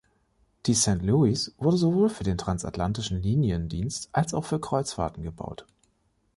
[0.65, 5.67] Die „Saint Louis“ wurde sowohl für den transatlantischen Liniendienst als auch für Kreuzfahrten gebaut.